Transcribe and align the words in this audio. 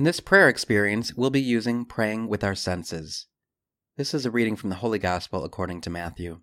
In 0.00 0.04
this 0.04 0.18
prayer 0.18 0.48
experience, 0.48 1.12
we'll 1.12 1.28
be 1.28 1.42
using 1.42 1.84
praying 1.84 2.28
with 2.28 2.42
our 2.42 2.54
senses. 2.54 3.26
This 3.98 4.14
is 4.14 4.24
a 4.24 4.30
reading 4.30 4.56
from 4.56 4.70
the 4.70 4.76
Holy 4.76 4.98
Gospel 4.98 5.44
according 5.44 5.82
to 5.82 5.90
Matthew. 5.90 6.40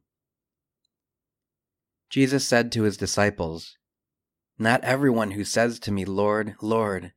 Jesus 2.08 2.48
said 2.48 2.72
to 2.72 2.84
his 2.84 2.98
disciples, 2.98 3.76
Not 4.60 4.84
everyone 4.84 5.32
who 5.32 5.44
says 5.44 5.80
to 5.80 5.92
me, 5.92 6.06
Lord, 6.06 6.54
Lord, 6.62 7.14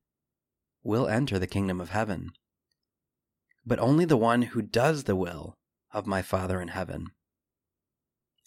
will 0.83 1.07
enter 1.07 1.39
the 1.39 1.47
kingdom 1.47 1.79
of 1.79 1.91
heaven, 1.91 2.31
but 3.67 3.79
only 3.79 4.07
the 4.07 4.17
one 4.17 4.41
who 4.41 4.63
does 4.63 5.05
the 5.05 5.17
will 5.17 5.59
of 5.93 6.07
my 6.07 6.23
Father 6.23 6.59
in 6.63 6.69
heaven. 6.69 7.09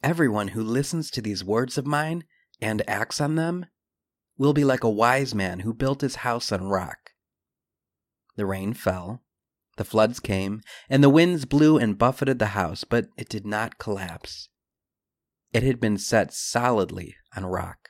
Everyone 0.02 0.48
who 0.48 0.64
listens 0.64 1.12
to 1.12 1.22
these 1.22 1.44
words 1.44 1.78
of 1.78 1.86
mine 1.86 2.24
and 2.60 2.82
acts 2.90 3.22
on 3.22 3.36
them 3.36 3.68
will 4.36 4.54
be 4.54 4.64
like 4.64 4.84
a 4.84 4.90
wise 4.90 5.36
man 5.36 5.60
who 5.60 5.76
built 5.76 6.02
his 6.02 6.16
house 6.16 6.52
on 6.52 6.64
rock. 6.64 7.13
The 8.36 8.46
rain 8.46 8.74
fell, 8.74 9.22
the 9.78 9.86
floods 9.86 10.20
came, 10.20 10.62
and 10.90 11.04
the 11.04 11.10
winds 11.10 11.46
blew 11.46 11.78
and 11.78 11.98
buffeted 11.98 12.40
the 12.40 12.48
house, 12.48 12.84
but 12.84 13.08
it 13.18 13.30
did 13.30 13.46
not 13.46 13.80
collapse. 13.80 14.50
It 15.52 15.64
had 15.64 15.80
been 15.80 15.98
set 15.98 16.34
solidly 16.34 17.16
on 17.36 17.46
rock. 17.46 17.90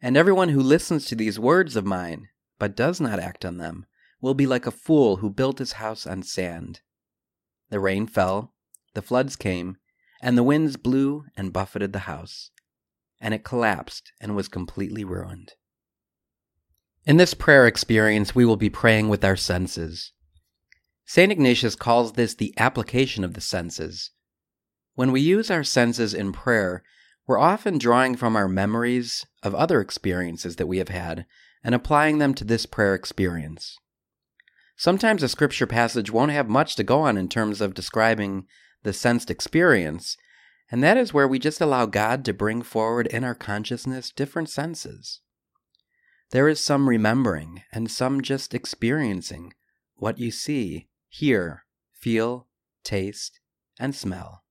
And 0.00 0.16
everyone 0.16 0.50
who 0.50 0.60
listens 0.60 1.04
to 1.06 1.14
these 1.14 1.38
words 1.38 1.76
of 1.76 1.84
mine, 1.84 2.28
but 2.58 2.76
does 2.76 3.00
not 3.00 3.18
act 3.18 3.44
on 3.44 3.58
them, 3.58 3.86
will 4.20 4.34
be 4.34 4.46
like 4.46 4.66
a 4.66 4.70
fool 4.70 5.16
who 5.16 5.30
built 5.30 5.58
his 5.58 5.72
house 5.72 6.06
on 6.06 6.22
sand. 6.22 6.80
The 7.68 7.80
rain 7.80 8.06
fell, 8.06 8.54
the 8.94 9.02
floods 9.02 9.36
came, 9.36 9.76
and 10.22 10.36
the 10.36 10.42
winds 10.42 10.76
blew 10.76 11.24
and 11.36 11.52
buffeted 11.52 11.92
the 11.92 12.00
house, 12.00 12.50
and 13.20 13.32
it 13.32 13.44
collapsed 13.44 14.12
and 14.20 14.36
was 14.36 14.48
completely 14.48 15.04
ruined. 15.04 15.52
In 17.06 17.16
this 17.16 17.32
prayer 17.32 17.66
experience, 17.66 18.34
we 18.34 18.44
will 18.44 18.58
be 18.58 18.68
praying 18.68 19.08
with 19.08 19.24
our 19.24 19.36
senses. 19.36 20.12
St. 21.06 21.32
Ignatius 21.32 21.74
calls 21.74 22.12
this 22.12 22.34
the 22.34 22.52
application 22.58 23.24
of 23.24 23.32
the 23.32 23.40
senses. 23.40 24.10
When 24.94 25.10
we 25.10 25.22
use 25.22 25.50
our 25.50 25.64
senses 25.64 26.12
in 26.12 26.30
prayer, 26.32 26.82
we're 27.26 27.38
often 27.38 27.78
drawing 27.78 28.16
from 28.16 28.36
our 28.36 28.48
memories 28.48 29.24
of 29.42 29.54
other 29.54 29.80
experiences 29.80 30.56
that 30.56 30.66
we 30.66 30.76
have 30.78 30.90
had 30.90 31.24
and 31.64 31.74
applying 31.74 32.18
them 32.18 32.34
to 32.34 32.44
this 32.44 32.66
prayer 32.66 32.94
experience. 32.94 33.78
Sometimes 34.76 35.22
a 35.22 35.28
scripture 35.28 35.66
passage 35.66 36.10
won't 36.10 36.32
have 36.32 36.48
much 36.48 36.76
to 36.76 36.84
go 36.84 37.00
on 37.00 37.16
in 37.16 37.28
terms 37.28 37.60
of 37.60 37.72
describing 37.74 38.46
the 38.82 38.92
sensed 38.92 39.30
experience, 39.30 40.16
and 40.70 40.82
that 40.82 40.98
is 40.98 41.14
where 41.14 41.28
we 41.28 41.38
just 41.38 41.60
allow 41.62 41.86
God 41.86 42.24
to 42.26 42.34
bring 42.34 42.60
forward 42.60 43.06
in 43.06 43.24
our 43.24 43.34
consciousness 43.34 44.10
different 44.10 44.50
senses. 44.50 45.22
There 46.30 46.48
is 46.48 46.60
some 46.60 46.88
remembering 46.88 47.62
and 47.72 47.90
some 47.90 48.22
just 48.22 48.54
experiencing 48.54 49.52
what 49.96 50.18
you 50.18 50.30
see, 50.30 50.88
hear, 51.08 51.64
feel, 51.92 52.46
taste, 52.84 53.40
and 53.78 53.94
smell. 53.94 54.44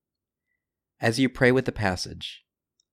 As 0.99 1.19
you 1.19 1.30
pray 1.30 1.52
with 1.52 1.66
the 1.66 1.71
passage, 1.71 2.44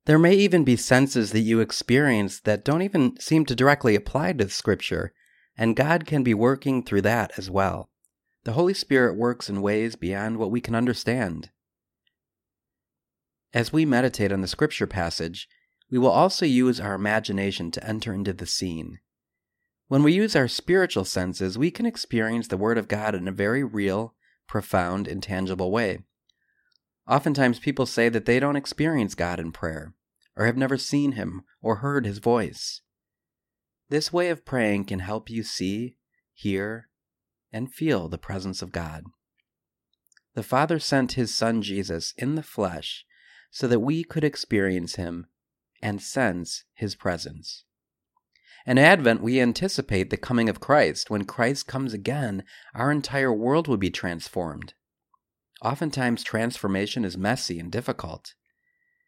there 0.05 0.21
may 0.21 0.35
even 0.35 0.63
be 0.63 0.77
senses 0.77 1.33
that 1.33 1.41
you 1.41 1.59
experience 1.59 2.39
that 2.41 2.65
don't 2.65 2.83
even 2.83 3.19
seem 3.19 3.45
to 3.47 3.57
directly 3.57 3.97
apply 3.97 4.35
to 4.35 4.45
the 4.45 4.51
Scripture, 4.51 5.13
and 5.59 5.75
God 5.75 6.07
can 6.07 6.23
be 6.23 6.35
working 6.35 6.85
through 6.85 7.03
that 7.03 7.33
as 7.37 7.51
well. 7.51 7.91
The 8.45 8.53
Holy 8.53 8.75
Spirit 8.75 9.17
works 9.17 9.51
in 9.51 9.63
ways 9.63 9.97
beyond 9.97 10.37
what 10.37 10.53
we 10.53 10.61
can 10.61 10.77
understand. 10.77 11.51
As 13.53 13.73
we 13.73 13.85
meditate 13.85 14.31
on 14.31 14.43
the 14.43 14.47
Scripture 14.47 14.87
passage, 14.87 15.49
we 15.91 15.99
will 15.99 16.11
also 16.11 16.45
use 16.45 16.81
our 16.81 16.95
imagination 16.95 17.71
to 17.71 17.87
enter 17.87 18.13
into 18.13 18.33
the 18.33 18.47
scene. 18.47 18.99
When 19.89 20.03
we 20.03 20.13
use 20.13 20.35
our 20.35 20.49
spiritual 20.49 21.05
senses, 21.05 21.57
we 21.57 21.71
can 21.71 21.87
experience 21.87 22.49
the 22.49 22.57
Word 22.57 22.77
of 22.77 22.89
God 22.89 23.15
in 23.15 23.29
a 23.29 23.33
very 23.33 23.63
real, 23.63 24.15
profound, 24.49 25.07
and 25.07 25.23
tangible 25.23 25.71
way. 25.71 26.01
Oftentimes, 27.09 27.61
people 27.61 27.87
say 27.87 28.09
that 28.09 28.25
they 28.25 28.41
don't 28.41 28.57
experience 28.57 29.15
God 29.15 29.39
in 29.39 29.53
prayer, 29.53 29.95
or 30.37 30.45
have 30.47 30.57
never 30.57 30.77
seen 30.77 31.13
Him 31.13 31.43
or 31.63 31.77
heard 31.77 32.05
His 32.05 32.19
voice. 32.19 32.81
This 33.89 34.13
way 34.13 34.29
of 34.31 34.45
praying 34.45 34.87
can 34.87 34.99
help 34.99 35.31
you 35.31 35.45
see, 35.45 35.97
hear, 36.35 36.89
and 37.53 37.73
feel 37.73 38.09
the 38.09 38.19
presence 38.19 38.61
of 38.61 38.73
God. 38.73 39.05
The 40.35 40.43
Father 40.43 40.81
sent 40.81 41.13
His 41.13 41.33
Son 41.33 41.63
Jesus 41.63 42.13
in 42.19 42.35
the 42.35 42.43
flesh 42.43 43.07
so 43.53 43.69
that 43.69 43.81
we 43.81 44.03
could 44.03 44.25
experience 44.25 44.97
Him 44.97 45.29
and 45.87 46.03
sense 46.03 46.65
his 46.75 46.97
presence. 46.97 47.63
In 48.67 48.77
Advent, 48.77 49.23
we 49.23 49.41
anticipate 49.41 50.11
the 50.11 50.17
coming 50.17 50.49
of 50.49 50.59
Christ. 50.59 51.11
When 51.11 51.25
Christ 51.25 51.69
comes 51.69 51.95
again, 51.95 52.43
our 52.75 52.91
entire 52.91 53.33
world 53.33 53.69
will 53.69 53.77
be 53.77 53.91
transformed. 53.91 54.75
Oftentimes, 55.63 56.25
transformation 56.25 57.05
is 57.05 57.17
messy 57.17 57.61
and 57.61 57.71
difficult. 57.71 58.35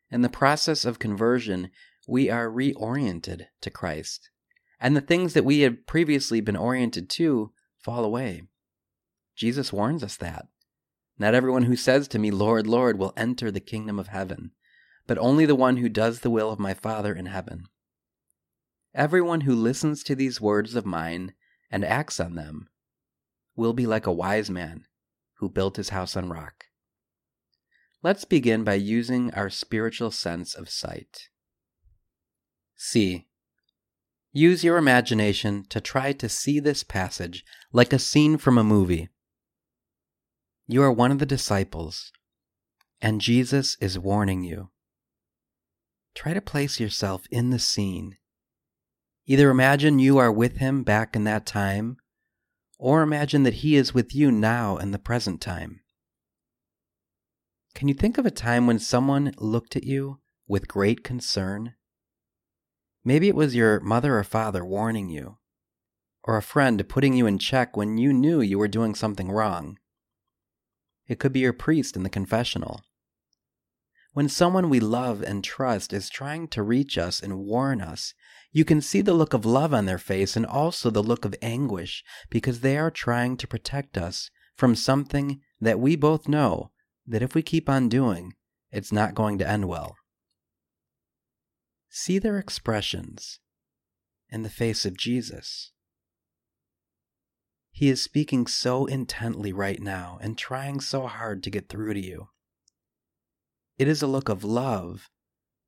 In 0.08 0.22
the 0.22 0.28
process 0.28 0.84
of 0.84 1.00
conversion, 1.00 1.70
we 2.06 2.30
are 2.30 2.48
reoriented 2.48 3.46
to 3.60 3.70
Christ, 3.70 4.30
and 4.80 4.96
the 4.96 5.00
things 5.00 5.34
that 5.34 5.44
we 5.44 5.62
had 5.62 5.84
previously 5.84 6.40
been 6.40 6.56
oriented 6.56 7.10
to 7.10 7.50
fall 7.76 8.04
away. 8.04 8.42
Jesus 9.34 9.72
warns 9.72 10.04
us 10.04 10.16
that. 10.18 10.46
Not 11.18 11.34
everyone 11.34 11.64
who 11.64 11.74
says 11.74 12.06
to 12.08 12.20
me, 12.20 12.30
Lord, 12.30 12.68
Lord, 12.68 13.00
will 13.00 13.14
enter 13.16 13.50
the 13.50 13.58
kingdom 13.58 13.98
of 13.98 14.06
heaven, 14.06 14.52
but 15.08 15.18
only 15.18 15.46
the 15.46 15.56
one 15.56 15.78
who 15.78 15.88
does 15.88 16.20
the 16.20 16.30
will 16.30 16.52
of 16.52 16.58
my 16.60 16.74
Father 16.74 17.14
in 17.14 17.26
heaven. 17.26 17.64
Everyone 18.94 19.40
who 19.40 19.54
listens 19.54 20.04
to 20.04 20.14
these 20.14 20.40
words 20.40 20.74
of 20.74 20.84
mine 20.84 21.32
and 21.70 21.84
acts 21.84 22.20
on 22.20 22.34
them 22.34 22.68
will 23.56 23.72
be 23.72 23.86
like 23.86 24.06
a 24.06 24.12
wise 24.12 24.50
man 24.50 24.84
who 25.38 25.48
built 25.48 25.76
his 25.76 25.88
house 25.88 26.14
on 26.14 26.28
rock. 26.28 26.66
Let's 28.02 28.26
begin 28.26 28.64
by 28.64 28.74
using 28.74 29.32
our 29.32 29.50
spiritual 29.50 30.10
sense 30.10 30.54
of 30.54 30.68
sight. 30.68 31.28
See. 32.76 33.24
Use 34.30 34.62
your 34.62 34.76
imagination 34.76 35.64
to 35.70 35.80
try 35.80 36.12
to 36.12 36.28
see 36.28 36.60
this 36.60 36.84
passage 36.84 37.44
like 37.72 37.94
a 37.94 37.98
scene 37.98 38.36
from 38.36 38.58
a 38.58 38.62
movie. 38.62 39.08
You 40.66 40.82
are 40.82 40.92
one 40.92 41.10
of 41.10 41.18
the 41.18 41.26
disciples, 41.26 42.12
and 43.00 43.22
Jesus 43.22 43.78
is 43.80 43.98
warning 43.98 44.44
you. 44.44 44.68
Try 46.14 46.34
to 46.34 46.40
place 46.40 46.80
yourself 46.80 47.26
in 47.30 47.50
the 47.50 47.58
scene. 47.58 48.16
Either 49.26 49.50
imagine 49.50 49.98
you 49.98 50.18
are 50.18 50.32
with 50.32 50.56
him 50.56 50.82
back 50.82 51.14
in 51.14 51.24
that 51.24 51.46
time, 51.46 51.98
or 52.78 53.02
imagine 53.02 53.42
that 53.42 53.54
he 53.54 53.76
is 53.76 53.92
with 53.92 54.14
you 54.14 54.30
now 54.30 54.76
in 54.76 54.90
the 54.90 54.98
present 54.98 55.40
time. 55.40 55.80
Can 57.74 57.88
you 57.88 57.94
think 57.94 58.18
of 58.18 58.26
a 58.26 58.30
time 58.30 58.66
when 58.66 58.78
someone 58.78 59.34
looked 59.38 59.76
at 59.76 59.84
you 59.84 60.20
with 60.46 60.66
great 60.66 61.04
concern? 61.04 61.74
Maybe 63.04 63.28
it 63.28 63.36
was 63.36 63.54
your 63.54 63.80
mother 63.80 64.18
or 64.18 64.24
father 64.24 64.64
warning 64.64 65.10
you, 65.10 65.38
or 66.24 66.36
a 66.36 66.42
friend 66.42 66.88
putting 66.88 67.14
you 67.14 67.26
in 67.26 67.38
check 67.38 67.76
when 67.76 67.98
you 67.98 68.12
knew 68.12 68.40
you 68.40 68.58
were 68.58 68.68
doing 68.68 68.94
something 68.94 69.30
wrong. 69.30 69.78
It 71.06 71.18
could 71.18 71.32
be 71.32 71.40
your 71.40 71.52
priest 71.52 71.96
in 71.96 72.02
the 72.02 72.10
confessional. 72.10 72.82
When 74.12 74.28
someone 74.28 74.68
we 74.68 74.80
love 74.80 75.22
and 75.22 75.44
trust 75.44 75.92
is 75.92 76.08
trying 76.08 76.48
to 76.48 76.62
reach 76.62 76.98
us 76.98 77.20
and 77.20 77.38
warn 77.38 77.80
us, 77.80 78.14
you 78.50 78.64
can 78.64 78.80
see 78.80 79.00
the 79.00 79.14
look 79.14 79.34
of 79.34 79.44
love 79.44 79.74
on 79.74 79.86
their 79.86 79.98
face 79.98 80.36
and 80.36 80.46
also 80.46 80.90
the 80.90 81.02
look 81.02 81.24
of 81.24 81.34
anguish 81.42 82.02
because 82.30 82.60
they 82.60 82.78
are 82.78 82.90
trying 82.90 83.36
to 83.36 83.46
protect 83.46 83.98
us 83.98 84.30
from 84.56 84.74
something 84.74 85.40
that 85.60 85.78
we 85.78 85.94
both 85.94 86.28
know 86.28 86.72
that 87.06 87.22
if 87.22 87.34
we 87.34 87.42
keep 87.42 87.68
on 87.68 87.88
doing, 87.88 88.34
it's 88.70 88.92
not 88.92 89.14
going 89.14 89.38
to 89.38 89.48
end 89.48 89.66
well. 89.66 89.96
See 91.88 92.18
their 92.18 92.38
expressions 92.38 93.40
in 94.30 94.42
the 94.42 94.50
face 94.50 94.84
of 94.84 94.96
Jesus. 94.96 95.72
He 97.70 97.88
is 97.88 98.02
speaking 98.02 98.46
so 98.46 98.86
intently 98.86 99.52
right 99.52 99.80
now 99.80 100.18
and 100.20 100.36
trying 100.36 100.80
so 100.80 101.06
hard 101.06 101.42
to 101.44 101.50
get 101.50 101.68
through 101.68 101.94
to 101.94 102.04
you. 102.04 102.28
It 103.78 103.86
is 103.86 104.02
a 104.02 104.08
look 104.08 104.28
of 104.28 104.42
love, 104.42 105.08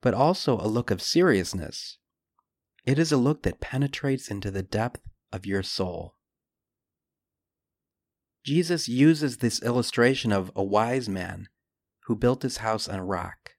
but 0.03 0.15
also 0.15 0.59
a 0.59 0.67
look 0.67 0.91
of 0.91 1.01
seriousness. 1.01 1.99
It 2.85 2.99
is 2.99 3.13
a 3.13 3.17
look 3.17 3.45
that 3.45 3.61
penetrates 3.61 4.29
into 4.29 4.51
the 4.51 4.65
depth 4.65 5.03
of 5.33 5.47
your 5.47 5.63
soul. 5.63 6.17
Jesus 8.45 8.89
uses 8.89 9.37
this 9.37 9.63
illustration 9.63 10.33
of 10.33 10.51
a 10.57 10.65
wise 10.65 11.09
man 11.09 11.49
who 12.07 12.17
built 12.17 12.43
his 12.43 12.57
house 12.57 12.89
on 12.89 12.99
a 12.99 13.05
rock. 13.05 13.53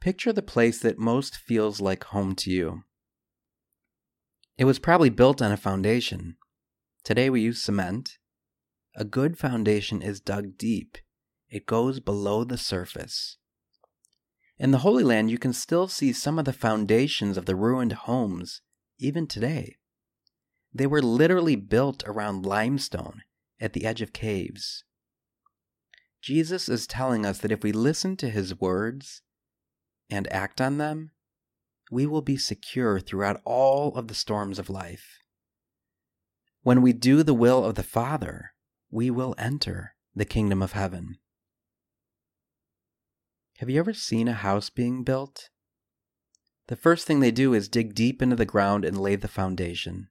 Picture 0.00 0.32
the 0.32 0.42
place 0.42 0.80
that 0.80 0.98
most 0.98 1.36
feels 1.36 1.80
like 1.80 2.04
home 2.04 2.34
to 2.36 2.50
you. 2.50 2.82
It 4.58 4.64
was 4.64 4.78
probably 4.80 5.10
built 5.10 5.40
on 5.40 5.52
a 5.52 5.56
foundation. 5.56 6.36
Today 7.04 7.30
we 7.30 7.42
use 7.42 7.62
cement. 7.62 8.18
A 8.96 9.04
good 9.04 9.38
foundation 9.38 10.02
is 10.02 10.20
dug 10.20 10.56
deep 10.56 10.98
it 11.50 11.66
goes 11.66 12.00
below 12.00 12.44
the 12.44 12.58
surface. 12.58 13.38
In 14.58 14.70
the 14.70 14.78
Holy 14.78 15.02
Land, 15.02 15.30
you 15.30 15.38
can 15.38 15.52
still 15.52 15.88
see 15.88 16.12
some 16.12 16.38
of 16.38 16.44
the 16.44 16.52
foundations 16.52 17.36
of 17.36 17.46
the 17.46 17.56
ruined 17.56 17.92
homes, 17.92 18.60
even 18.98 19.26
today. 19.26 19.76
They 20.72 20.86
were 20.86 21.02
literally 21.02 21.56
built 21.56 22.02
around 22.06 22.46
limestone 22.46 23.22
at 23.60 23.72
the 23.72 23.84
edge 23.84 24.00
of 24.00 24.12
caves. 24.12 24.84
Jesus 26.20 26.68
is 26.68 26.86
telling 26.86 27.26
us 27.26 27.38
that 27.38 27.52
if 27.52 27.62
we 27.62 27.72
listen 27.72 28.16
to 28.16 28.30
his 28.30 28.58
words 28.58 29.22
and 30.08 30.32
act 30.32 30.60
on 30.60 30.78
them, 30.78 31.10
we 31.90 32.06
will 32.06 32.22
be 32.22 32.36
secure 32.36 32.98
throughout 32.98 33.40
all 33.44 33.94
of 33.94 34.08
the 34.08 34.14
storms 34.14 34.58
of 34.58 34.70
life. 34.70 35.18
When 36.62 36.80
we 36.80 36.92
do 36.92 37.22
the 37.22 37.34
will 37.34 37.62
of 37.64 37.74
the 37.74 37.82
Father, 37.82 38.54
we 38.90 39.10
will 39.10 39.34
enter 39.36 39.94
the 40.14 40.24
kingdom 40.24 40.62
of 40.62 40.72
heaven. 40.72 41.18
Have 43.58 43.70
you 43.70 43.78
ever 43.78 43.94
seen 43.94 44.26
a 44.26 44.32
house 44.32 44.68
being 44.68 45.04
built? 45.04 45.48
The 46.66 46.76
first 46.76 47.06
thing 47.06 47.20
they 47.20 47.30
do 47.30 47.54
is 47.54 47.68
dig 47.68 47.94
deep 47.94 48.20
into 48.20 48.34
the 48.34 48.44
ground 48.44 48.84
and 48.84 48.98
lay 48.98 49.14
the 49.14 49.28
foundation. 49.28 50.08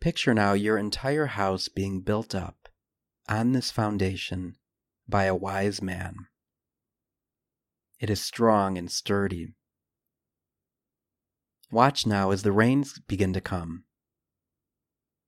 Picture 0.00 0.34
now 0.34 0.54
your 0.54 0.76
entire 0.76 1.26
house 1.26 1.68
being 1.68 2.00
built 2.00 2.34
up 2.34 2.68
on 3.28 3.52
this 3.52 3.70
foundation 3.70 4.56
by 5.08 5.24
a 5.24 5.36
wise 5.36 5.80
man. 5.80 6.26
It 8.00 8.10
is 8.10 8.20
strong 8.20 8.76
and 8.76 8.90
sturdy. 8.90 9.54
Watch 11.70 12.06
now 12.06 12.32
as 12.32 12.42
the 12.42 12.52
rains 12.52 12.98
begin 13.06 13.32
to 13.34 13.40
come. 13.40 13.84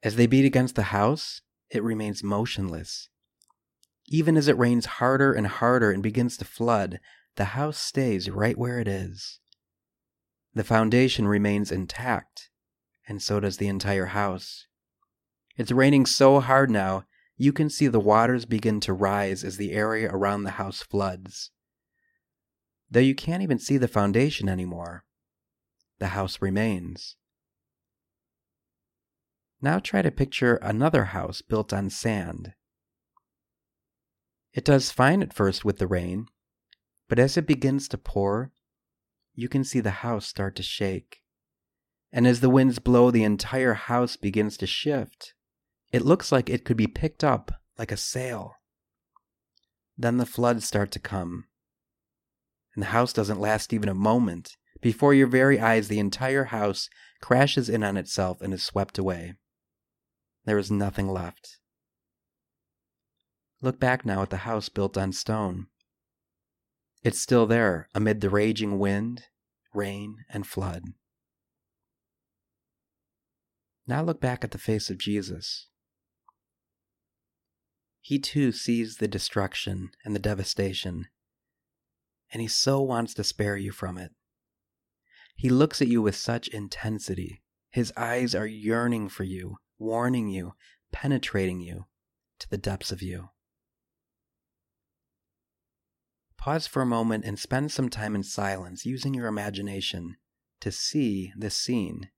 As 0.02 0.16
they 0.16 0.26
beat 0.26 0.44
against 0.44 0.74
the 0.74 0.84
house, 0.84 1.42
it 1.70 1.82
remains 1.82 2.24
motionless. 2.24 3.08
Even 4.08 4.36
as 4.36 4.48
it 4.48 4.58
rains 4.58 4.86
harder 4.86 5.32
and 5.32 5.46
harder 5.46 5.90
and 5.90 6.02
begins 6.02 6.36
to 6.36 6.44
flood, 6.44 7.00
the 7.36 7.46
house 7.46 7.78
stays 7.78 8.30
right 8.30 8.56
where 8.56 8.78
it 8.78 8.88
is. 8.88 9.40
The 10.54 10.64
foundation 10.64 11.28
remains 11.28 11.72
intact, 11.72 12.50
and 13.08 13.20
so 13.20 13.40
does 13.40 13.58
the 13.58 13.68
entire 13.68 14.06
house. 14.06 14.66
It's 15.56 15.72
raining 15.72 16.06
so 16.06 16.40
hard 16.40 16.70
now, 16.70 17.04
you 17.36 17.52
can 17.52 17.68
see 17.68 17.88
the 17.88 18.00
waters 18.00 18.46
begin 18.46 18.80
to 18.80 18.92
rise 18.92 19.44
as 19.44 19.56
the 19.56 19.72
area 19.72 20.08
around 20.10 20.44
the 20.44 20.52
house 20.52 20.82
floods. 20.82 21.50
Though 22.90 23.00
you 23.00 23.14
can't 23.14 23.42
even 23.42 23.58
see 23.58 23.76
the 23.76 23.88
foundation 23.88 24.48
anymore, 24.48 25.04
the 25.98 26.08
house 26.08 26.40
remains. 26.40 27.16
Now 29.60 29.78
try 29.78 30.02
to 30.02 30.10
picture 30.10 30.56
another 30.56 31.06
house 31.06 31.42
built 31.42 31.72
on 31.72 31.90
sand. 31.90 32.54
It 34.56 34.64
does 34.64 34.90
fine 34.90 35.22
at 35.22 35.34
first 35.34 35.66
with 35.66 35.76
the 35.78 35.86
rain, 35.86 36.28
but 37.10 37.18
as 37.18 37.36
it 37.36 37.46
begins 37.46 37.88
to 37.88 37.98
pour, 37.98 38.52
you 39.34 39.50
can 39.50 39.62
see 39.62 39.80
the 39.80 40.00
house 40.00 40.26
start 40.26 40.56
to 40.56 40.62
shake. 40.62 41.18
And 42.10 42.26
as 42.26 42.40
the 42.40 42.48
winds 42.48 42.78
blow, 42.78 43.10
the 43.10 43.22
entire 43.22 43.74
house 43.74 44.16
begins 44.16 44.56
to 44.56 44.66
shift. 44.66 45.34
It 45.92 46.06
looks 46.06 46.32
like 46.32 46.48
it 46.48 46.64
could 46.64 46.78
be 46.78 46.86
picked 46.86 47.22
up 47.22 47.52
like 47.78 47.92
a 47.92 47.98
sail. 47.98 48.54
Then 49.98 50.16
the 50.16 50.24
floods 50.24 50.66
start 50.66 50.90
to 50.92 50.98
come. 50.98 51.44
And 52.74 52.82
the 52.82 52.88
house 52.88 53.12
doesn't 53.12 53.40
last 53.40 53.74
even 53.74 53.90
a 53.90 53.94
moment. 53.94 54.56
Before 54.80 55.12
your 55.12 55.26
very 55.26 55.60
eyes, 55.60 55.88
the 55.88 55.98
entire 55.98 56.44
house 56.44 56.88
crashes 57.20 57.68
in 57.68 57.84
on 57.84 57.98
itself 57.98 58.40
and 58.40 58.54
is 58.54 58.64
swept 58.64 58.96
away. 58.96 59.34
There 60.46 60.58
is 60.58 60.70
nothing 60.70 61.08
left. 61.08 61.58
Look 63.66 63.80
back 63.80 64.06
now 64.06 64.22
at 64.22 64.30
the 64.30 64.36
house 64.36 64.68
built 64.68 64.96
on 64.96 65.10
stone. 65.10 65.66
It's 67.02 67.20
still 67.20 67.46
there 67.46 67.88
amid 67.96 68.20
the 68.20 68.30
raging 68.30 68.78
wind, 68.78 69.24
rain, 69.74 70.18
and 70.30 70.46
flood. 70.46 70.84
Now 73.84 74.04
look 74.04 74.20
back 74.20 74.44
at 74.44 74.52
the 74.52 74.58
face 74.58 74.88
of 74.88 74.98
Jesus. 74.98 75.66
He 78.00 78.20
too 78.20 78.52
sees 78.52 78.98
the 78.98 79.08
destruction 79.08 79.90
and 80.04 80.14
the 80.14 80.20
devastation, 80.20 81.06
and 82.32 82.40
he 82.40 82.46
so 82.46 82.80
wants 82.80 83.14
to 83.14 83.24
spare 83.24 83.56
you 83.56 83.72
from 83.72 83.98
it. 83.98 84.12
He 85.34 85.48
looks 85.48 85.82
at 85.82 85.88
you 85.88 86.00
with 86.02 86.14
such 86.14 86.46
intensity. 86.46 87.42
His 87.72 87.92
eyes 87.96 88.32
are 88.32 88.46
yearning 88.46 89.08
for 89.08 89.24
you, 89.24 89.56
warning 89.76 90.28
you, 90.28 90.54
penetrating 90.92 91.60
you 91.60 91.86
to 92.38 92.48
the 92.48 92.58
depths 92.58 92.92
of 92.92 93.02
you. 93.02 93.30
Pause 96.46 96.68
for 96.68 96.80
a 96.80 96.86
moment 96.86 97.24
and 97.24 97.40
spend 97.40 97.72
some 97.72 97.88
time 97.88 98.14
in 98.14 98.22
silence 98.22 98.86
using 98.86 99.14
your 99.14 99.26
imagination 99.26 100.16
to 100.60 100.70
see 100.70 101.32
this 101.36 101.56
scene. 101.56 102.10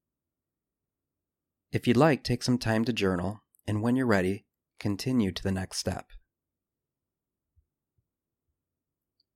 If 1.73 1.87
you'd 1.87 1.97
like, 1.97 2.25
take 2.25 2.43
some 2.43 2.59
time 2.59 2.85
to 2.85 2.93
journal, 2.93 3.41
and 3.67 3.81
when 3.81 3.97
you're 3.97 4.05
ready, 4.05 4.45
continue 4.79 5.33
to 5.33 5.43
the 5.43 5.51
next 5.51 5.79
step. 5.79 6.09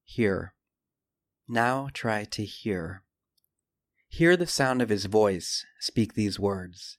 Hear. 0.05 0.53
Now 1.49 1.89
try 1.95 2.25
to 2.25 2.45
hear. 2.45 3.03
Hear 4.09 4.37
the 4.37 4.47
sound 4.47 4.83
of 4.83 4.91
his 4.91 5.07
voice 5.07 5.65
speak 5.81 6.13
these 6.13 6.39
words. 6.39 6.99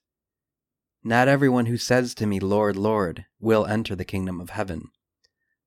Not 1.04 1.28
everyone 1.28 1.66
who 1.66 1.76
says 1.76 2.12
to 2.16 2.26
me, 2.26 2.40
Lord, 2.40 2.74
Lord, 2.74 3.26
will 3.38 3.64
enter 3.66 3.94
the 3.94 4.04
kingdom 4.04 4.40
of 4.40 4.50
heaven 4.50 4.90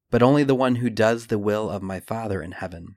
but 0.09 0.23
only 0.23 0.43
the 0.43 0.55
one 0.55 0.75
who 0.75 0.89
does 0.89 1.27
the 1.27 1.39
will 1.39 1.69
of 1.69 1.81
my 1.81 1.99
Father 1.99 2.41
in 2.41 2.53
heaven. 2.53 2.95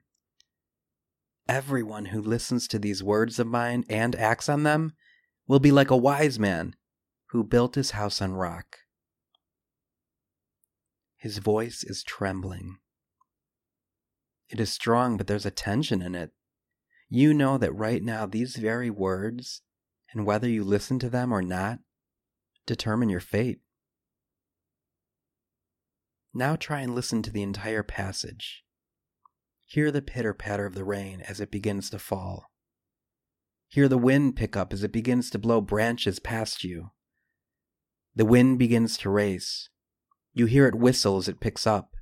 Everyone 1.47 2.05
who 2.05 2.21
listens 2.21 2.67
to 2.67 2.79
these 2.79 3.03
words 3.03 3.39
of 3.39 3.47
mine 3.47 3.83
and 3.89 4.15
acts 4.15 4.47
on 4.47 4.63
them 4.63 4.93
will 5.47 5.59
be 5.59 5.71
like 5.71 5.91
a 5.91 5.97
wise 5.97 6.39
man 6.39 6.75
who 7.31 7.43
built 7.43 7.75
his 7.75 7.91
house 7.91 8.21
on 8.21 8.33
rock. 8.33 8.77
His 11.17 11.39
voice 11.39 11.83
is 11.83 12.03
trembling. 12.03 12.77
It 14.49 14.59
is 14.59 14.71
strong, 14.71 15.17
but 15.17 15.27
there's 15.27 15.45
a 15.45 15.51
tension 15.51 16.01
in 16.01 16.15
it. 16.15 16.31
You 17.09 17.33
know 17.33 17.57
that 17.57 17.73
right 17.73 18.01
now 18.01 18.25
these 18.25 18.55
very 18.55 18.89
words, 18.89 19.61
and 20.13 20.25
whether 20.25 20.47
you 20.47 20.63
listen 20.63 20.99
to 20.99 21.09
them 21.09 21.33
or 21.33 21.41
not, 21.41 21.79
determine 22.65 23.09
your 23.09 23.19
fate. 23.19 23.59
Now 26.33 26.55
try 26.55 26.81
and 26.81 26.95
listen 26.95 27.21
to 27.23 27.31
the 27.31 27.43
entire 27.43 27.83
passage. 27.83 28.63
Hear 29.67 29.91
the 29.91 30.01
pitter 30.01 30.33
patter 30.33 30.65
of 30.65 30.75
the 30.75 30.83
rain 30.83 31.21
as 31.21 31.39
it 31.39 31.51
begins 31.51 31.89
to 31.89 31.99
fall. 31.99 32.51
Hear 33.67 33.87
the 33.87 33.97
wind 33.97 34.35
pick 34.35 34.57
up 34.57 34.73
as 34.73 34.83
it 34.83 34.91
begins 34.91 35.29
to 35.29 35.39
blow 35.39 35.61
branches 35.61 36.19
past 36.19 36.63
you. 36.63 36.91
The 38.15 38.25
wind 38.25 38.59
begins 38.59 38.97
to 38.97 39.09
race. 39.09 39.69
You 40.33 40.45
hear 40.45 40.67
it 40.67 40.75
whistle 40.75 41.17
as 41.17 41.27
it 41.27 41.39
picks 41.39 41.65
up. 41.65 41.95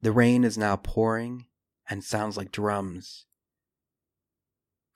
The 0.00 0.12
rain 0.12 0.44
is 0.44 0.56
now 0.56 0.76
pouring 0.76 1.46
and 1.88 2.02
sounds 2.02 2.36
like 2.36 2.50
drums. 2.52 3.26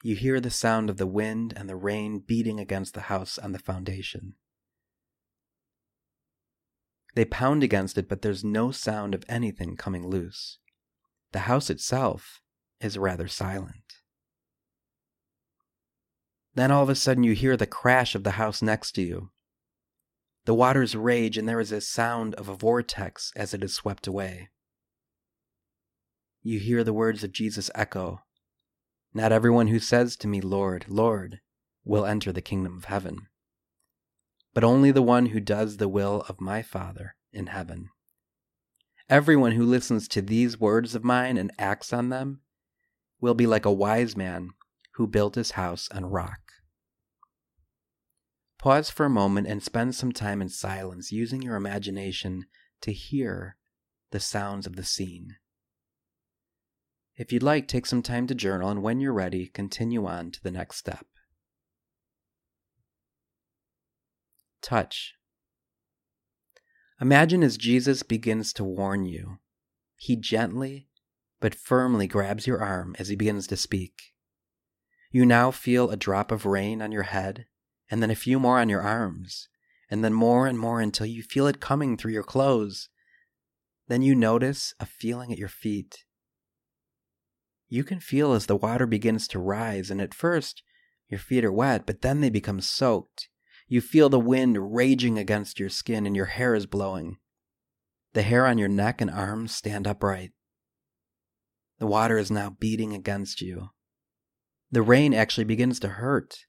You 0.03 0.15
hear 0.15 0.41
the 0.41 0.51
sound 0.51 0.91
of 0.91 0.97
the 0.97 1.07
wind 1.07 1.53
and 1.57 1.69
the 1.69 1.77
rain 1.77 2.23
beating 2.27 2.61
against 2.61 2.95
the 2.95 3.03
house 3.03 3.37
on 3.39 3.53
the 3.53 3.59
foundation. 3.59 4.35
They 7.15 7.25
pound 7.25 7.63
against 7.63 7.99
it, 7.99 8.09
but 8.09 8.23
there's 8.23 8.45
no 8.45 8.71
sound 8.71 9.15
of 9.15 9.25
anything 9.29 9.77
coming 9.77 10.07
loose. 10.07 10.59
The 11.33 11.41
house 11.41 11.71
itself 11.71 12.41
is 12.81 12.99
rather 12.99 13.29
silent. 13.29 13.95
Then 16.55 16.71
all 16.71 16.83
of 16.83 16.89
a 16.89 16.95
sudden 16.95 17.23
you 17.23 17.35
hear 17.35 17.57
the 17.57 17.67
crash 17.67 18.15
of 18.15 18.25
the 18.25 18.33
house 18.33 18.63
next 18.63 18.93
to 18.93 19.03
you. 19.03 19.31
The 20.45 20.55
waters 20.55 20.97
rage, 20.97 21.37
and 21.37 21.49
there 21.49 21.61
is 21.61 21.73
a 21.73 21.81
sound 21.81 22.35
of 22.35 22.49
a 22.49 22.55
vortex 22.55 23.33
as 23.37 23.53
it 23.53 23.63
is 23.63 23.75
swept 23.75 24.07
away. 24.07 24.49
You 26.43 26.59
hear 26.59 26.83
the 26.83 26.93
words 26.93 27.23
of 27.23 27.33
Jesus 27.33 27.71
echo 27.75 28.23
Not 29.13 29.33
everyone 29.33 29.69
who 29.69 29.79
says 29.79 30.17
to 30.17 30.29
me, 30.29 30.41
Lord, 30.41 30.87
Lord, 30.89 31.41
will 31.85 32.07
enter 32.07 32.33
the 32.33 32.41
kingdom 32.41 32.77
of 32.77 32.87
heaven 32.87 33.28
but 34.59 34.65
only 34.65 34.91
the 34.91 35.01
one 35.01 35.27
who 35.27 35.39
does 35.39 35.77
the 35.77 35.87
will 35.87 36.25
of 36.29 36.41
my 36.41 36.63
Father 36.63 37.15
in 37.33 37.47
heaven. 37.47 37.91
Everyone 39.09 39.53
who 39.53 39.63
listens 39.63 40.09
to 40.09 40.21
these 40.21 40.59
words 40.59 40.97
of 40.97 41.05
mine 41.05 41.37
and 41.37 41.53
acts 41.61 41.93
on 41.93 42.09
them 42.09 42.41
will 43.21 43.35
be 43.35 43.47
like 43.47 43.65
a 43.65 43.71
wise 43.71 44.17
man 44.17 44.51
who 44.95 45.07
built 45.07 45.37
his 45.37 45.53
house 45.53 45.89
on 45.95 46.07
rock. 46.07 46.41
Pause 48.59 48.91
for 48.91 49.07
a 49.07 49.11
moment 49.11 49.47
and 49.47 49.63
spend 49.63 49.95
some 49.95 50.11
time 50.11 50.43
in 50.43 50.49
silence 50.49 51.13
using 51.13 51.41
your 51.41 51.55
imagination 51.55 52.47
to 52.81 52.93
hear 52.93 53.59
the 54.11 54.19
sounds 54.19 54.67
of 54.67 54.75
the 54.75 54.83
scene. 54.83 55.37
If 57.15 57.33
you'd 57.33 57.45
like, 57.45 57.69
take 57.69 57.87
some 57.87 58.03
time 58.03 58.27
to 58.27 58.35
journal, 58.35 58.71
and 58.71 58.83
when 58.83 58.99
you're 58.99 59.13
ready, 59.13 59.47
continue 59.47 60.05
on 60.05 60.33
to 60.33 60.43
the 60.43 60.51
next 60.51 60.79
step. 60.79 61.07
Touch. 64.63 65.15
Imagine 67.01 67.43
as 67.43 67.57
Jesus 67.57 68.03
begins 68.03 68.53
to 68.55 68.65
warn 68.65 69.05
you, 69.05 69.39
he 69.97 70.17
gently 70.17 70.89
but 71.41 71.55
firmly 71.55 72.07
grabs 72.07 72.47
your 72.47 72.61
arm 72.61 72.97
as 72.99 73.09
he 73.09 73.17
begins 73.17 73.47
to 73.47 73.57
speak. 73.57 74.15
You 75.11 75.25
now 75.25 75.51
feel 75.51 75.91
a 75.91 75.97
drop 75.97 76.33
of 76.33 76.45
rain 76.45 76.83
on 76.83 76.93
your 76.93 77.05
head 77.05 77.47
and 77.91 78.03
then 78.03 78.11
a 78.11 78.17
few 78.17 78.39
more 78.39 78.59
on 78.59 78.69
your 78.69 78.83
arms, 78.83 79.49
and 79.91 80.05
then 80.05 80.13
more 80.13 80.47
and 80.47 80.59
more 80.59 80.81
until 80.81 81.07
you 81.07 81.23
feel 81.23 81.47
it 81.47 81.61
coming 81.61 81.97
through 81.97 82.13
your 82.13 82.23
clothes. 82.23 82.89
Then 83.87 84.03
you 84.03 84.15
notice 84.15 84.75
a 84.79 84.85
feeling 84.85 85.33
at 85.33 85.39
your 85.39 85.49
feet. 85.49 86.05
You 87.69 87.85
can 87.85 88.01
feel 88.01 88.33
as 88.33 88.47
the 88.47 88.57
water 88.57 88.87
begins 88.87 89.27
to 89.29 89.39
rise, 89.39 89.91
and 89.91 90.01
at 90.01 90.13
first 90.13 90.63
your 91.09 91.21
feet 91.21 91.45
are 91.45 91.53
wet, 91.53 91.87
but 91.87 92.03
then 92.03 92.21
they 92.21 92.31
become 92.31 92.61
soaked. 92.61 93.29
You 93.69 93.81
feel 93.83 94.09
the 94.09 94.19
wind 94.19 94.75
raging 94.75 95.19
against 95.19 95.61
your 95.61 95.69
skin, 95.69 96.07
and 96.07 96.17
your 96.17 96.27
hair 96.27 96.55
is 96.55 96.67
blowing. 96.67 97.19
The 98.15 98.23
hair 98.23 98.47
on 98.47 98.57
your 98.57 98.69
neck 98.69 99.01
and 99.01 99.11
arms 99.11 99.55
stand 99.55 99.87
upright. 99.87 100.33
The 101.79 101.87
water 101.87 102.17
is 102.17 102.31
now 102.31 102.57
beating 102.59 102.95
against 102.95 103.43
you. 103.43 103.69
The 104.71 104.83
rain 104.83 105.13
actually 105.15 105.45
begins 105.45 105.79
to 105.81 105.89
hurt. 105.89 106.47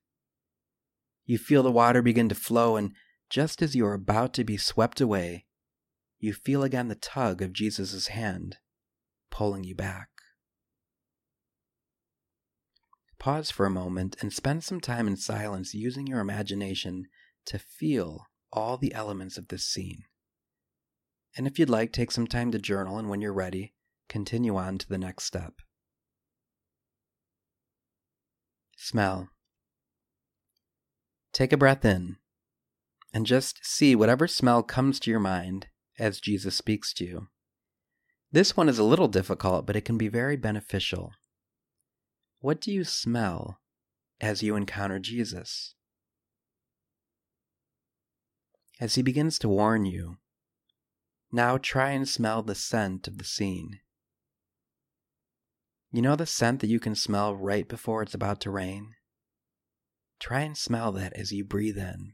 You 1.25 1.37
feel 1.37 1.61
the 1.61 1.71
water 1.71 2.01
begin 2.01 2.29
to 2.29 2.35
flow, 2.35 2.77
and 2.77 2.93
just 3.29 3.61
as 3.61 3.75
you 3.75 3.85
are 3.85 3.93
about 3.93 4.33
to 4.35 4.43
be 4.43 4.57
swept 4.57 4.99
away, 5.01 5.45
you 6.19 6.33
feel 6.33 6.63
again 6.63 6.87
the 6.87 6.95
tug 6.95 7.41
of 7.41 7.53
Jesus' 7.53 8.07
hand 8.07 8.57
pulling 9.29 9.63
you 9.63 9.75
back. 9.75 10.09
Pause 13.19 13.51
for 13.51 13.65
a 13.65 13.69
moment 13.69 14.15
and 14.21 14.31
spend 14.31 14.63
some 14.63 14.79
time 14.79 15.05
in 15.05 15.17
silence 15.17 15.73
using 15.73 16.07
your 16.07 16.21
imagination 16.21 17.07
to 17.45 17.59
feel 17.59 18.27
all 18.51 18.77
the 18.77 18.93
elements 18.93 19.37
of 19.37 19.49
this 19.49 19.65
scene. 19.65 20.03
And 21.37 21.45
if 21.45 21.59
you'd 21.59 21.69
like, 21.69 21.91
take 21.91 22.11
some 22.11 22.27
time 22.27 22.51
to 22.51 22.59
journal, 22.59 22.97
and 22.97 23.09
when 23.09 23.21
you're 23.21 23.33
ready, 23.33 23.73
continue 24.07 24.55
on 24.55 24.77
to 24.79 24.87
the 24.87 24.97
next 24.97 25.25
step. 25.25 25.55
Smell. 28.77 29.29
Take 31.33 31.53
a 31.53 31.57
breath 31.57 31.85
in 31.85 32.17
and 33.13 33.25
just 33.25 33.65
see 33.65 33.95
whatever 33.95 34.27
smell 34.27 34.63
comes 34.63 34.99
to 35.01 35.11
your 35.11 35.19
mind 35.19 35.67
as 35.99 36.19
Jesus 36.19 36.55
speaks 36.55 36.93
to 36.93 37.05
you. 37.05 37.27
This 38.31 38.55
one 38.55 38.69
is 38.69 38.79
a 38.79 38.83
little 38.83 39.07
difficult, 39.07 39.65
but 39.65 39.75
it 39.75 39.85
can 39.85 39.97
be 39.97 40.07
very 40.07 40.37
beneficial. 40.37 41.11
What 42.41 42.61
do 42.61 42.71
you 42.71 42.85
smell 42.85 43.59
as 44.21 44.41
you 44.41 44.55
encounter 44.55 44.97
Jesus? 44.97 45.75
As 48.79 48.95
he 48.95 49.01
begins 49.01 49.37
to 49.39 49.49
warn 49.49 49.85
you, 49.85 50.17
now 51.33 51.57
try 51.57 51.91
and 51.91 52.07
smell 52.07 52.41
the 52.41 52.55
scent 52.55 53.09
of 53.09 53.17
the 53.17 53.25
scene. 53.25 53.81
You 55.91 56.01
know 56.01 56.15
the 56.15 56.25
scent 56.25 56.61
that 56.61 56.69
you 56.69 56.79
can 56.79 56.95
smell 56.95 57.35
right 57.35 57.67
before 57.67 58.01
it's 58.01 58.13
about 58.13 58.39
to 58.41 58.51
rain? 58.51 58.93
Try 60.19 60.41
and 60.41 60.57
smell 60.57 60.93
that 60.93 61.11
as 61.13 61.33
you 61.33 61.43
breathe 61.43 61.77
in. 61.77 62.13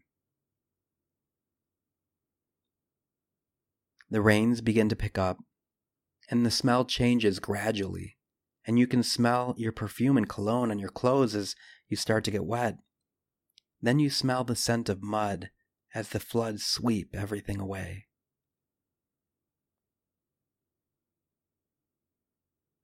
The 4.10 4.22
rains 4.22 4.62
begin 4.62 4.90
to 4.90 4.96
pick 4.96 5.18
up, 5.20 5.38
and 6.32 6.46
the 6.46 6.52
smell 6.52 6.86
changes 6.86 7.40
gradually, 7.40 8.15
and 8.66 8.80
you 8.80 8.88
can 8.88 9.04
smell 9.04 9.54
your 9.58 9.72
perfume 9.72 10.18
and 10.18 10.30
cologne 10.30 10.72
on 10.72 10.80
your 10.80 10.90
clothes 10.90 11.36
as 11.36 11.56
you 11.88 11.98
start 11.98 12.24
to 12.24 12.32
get 12.32 12.46
wet. 12.46 12.78
Then 13.82 14.00
you 14.00 14.10
smell 14.10 14.44
the 14.44 14.56
scent 14.56 14.90
of 14.90 15.04
mud 15.04 15.50
as 15.94 16.10
the 16.10 16.20
floods 16.20 16.66
sweep 16.66 17.16
everything 17.16 17.60
away. 17.60 18.08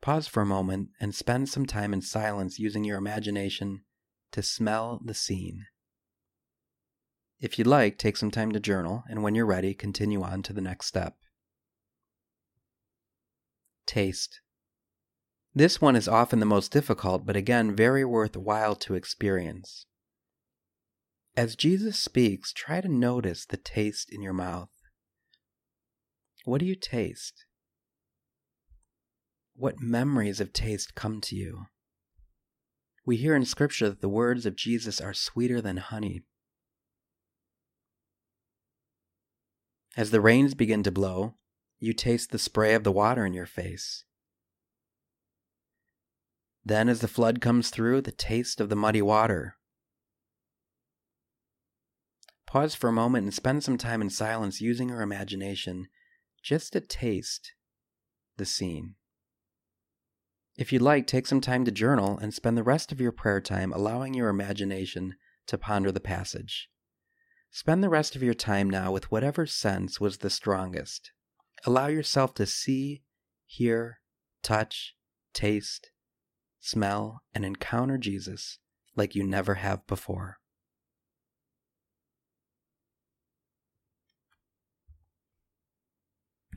Pause 0.02 0.28
for 0.28 0.42
a 0.42 0.48
moment 0.48 0.90
and 1.00 1.14
spend 1.14 1.50
some 1.50 1.66
time 1.66 1.94
in 1.94 2.02
silence 2.02 2.58
using 2.58 2.84
your 2.84 2.98
imagination 2.98 3.82
to 4.32 4.42
smell 4.42 5.00
the 5.04 5.14
scene. 5.14 5.66
If 7.40 7.58
you'd 7.58 7.68
like, 7.68 7.98
take 7.98 8.18
some 8.18 8.32
time 8.32 8.52
to 8.52 8.60
journal, 8.60 9.04
and 9.10 9.24
when 9.24 9.36
you're 9.36 9.46
ready, 9.46 9.74
continue 9.74 10.24
on 10.24 10.44
to 10.44 10.54
the 10.54 10.62
next 10.62 10.86
step. 10.86 11.16
Taste. 13.86 14.42
This 15.54 15.82
one 15.82 15.98
is 15.98 16.08
often 16.08 16.40
the 16.40 16.46
most 16.46 16.72
difficult, 16.72 17.26
but 17.26 17.36
again, 17.36 17.76
very 17.76 18.06
worthwhile 18.06 18.76
to 18.76 18.96
experience. 18.96 19.86
As 21.36 21.56
Jesus 21.56 22.00
speaks, 22.00 22.54
try 22.54 22.80
to 22.80 22.88
notice 22.88 23.46
the 23.46 23.58
taste 23.58 24.12
in 24.12 24.22
your 24.22 24.34
mouth. 24.34 24.70
What 26.46 26.60
do 26.60 26.66
you 26.66 26.76
taste? 26.76 27.46
What 29.56 29.82
memories 29.82 30.40
of 30.40 30.54
taste 30.54 30.96
come 30.96 31.20
to 31.22 31.36
you? 31.36 31.66
We 33.06 33.18
hear 33.18 33.36
in 33.36 33.46
Scripture 33.46 33.90
that 33.90 34.02
the 34.02 34.10
words 34.10 34.46
of 34.46 34.56
Jesus 34.56 35.02
are 35.02 35.14
sweeter 35.14 35.60
than 35.60 35.78
honey. 35.78 36.24
As 39.98 40.12
the 40.12 40.22
rains 40.22 40.54
begin 40.54 40.84
to 40.84 40.92
blow, 40.92 41.36
you 41.80 41.94
taste 41.94 42.32
the 42.32 42.40
spray 42.40 42.74
of 42.74 42.84
the 42.84 42.92
water 42.92 43.26
in 43.26 43.34
your 43.34 43.46
face. 43.46 44.06
Then, 46.64 46.90
as 46.90 47.02
the 47.02 47.08
flood 47.08 47.42
comes 47.42 47.70
through, 47.70 48.02
the 48.02 48.12
taste 48.12 48.62
of 48.62 48.70
the 48.70 48.76
muddy 48.76 49.02
water. 49.02 49.58
Pause 52.46 52.76
for 52.76 52.90
a 52.90 52.94
moment 52.94 53.24
and 53.24 53.34
spend 53.34 53.64
some 53.64 53.78
time 53.78 54.02
in 54.02 54.10
silence 54.10 54.62
using 54.62 54.90
your 54.90 55.02
imagination 55.02 55.88
just 56.44 56.74
to 56.74 56.82
taste 56.82 57.54
the 58.38 58.46
scene. 58.46 58.96
If 60.58 60.74
you'd 60.74 60.82
like, 60.82 61.08
take 61.08 61.28
some 61.28 61.42
time 61.42 61.66
to 61.66 61.72
journal 61.72 62.18
and 62.18 62.34
spend 62.34 62.58
the 62.58 62.64
rest 62.64 62.92
of 62.92 63.00
your 63.00 63.12
prayer 63.12 63.40
time 63.40 63.72
allowing 63.72 64.14
your 64.14 64.30
imagination 64.30 65.16
to 65.48 65.58
ponder 65.58 65.92
the 65.92 66.00
passage. 66.00 66.70
Spend 67.50 67.84
the 67.84 67.90
rest 67.90 68.16
of 68.16 68.24
your 68.24 68.34
time 68.34 68.70
now 68.70 68.92
with 68.92 69.12
whatever 69.12 69.46
sense 69.46 70.00
was 70.00 70.18
the 70.18 70.30
strongest. 70.30 71.12
Allow 71.66 71.88
yourself 71.88 72.34
to 72.36 72.46
see, 72.46 73.04
hear, 73.46 74.00
touch, 74.44 74.96
taste, 75.34 75.92
smell, 76.62 77.22
and 77.36 77.44
encounter 77.44 77.98
Jesus 77.98 78.60
like 78.96 79.16
you 79.16 79.24
never 79.24 79.56
have 79.56 79.86
before. 79.88 80.38